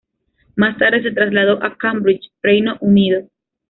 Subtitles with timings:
[0.55, 3.27] Más tarde se trasladó a Cambridge, Reino Unido.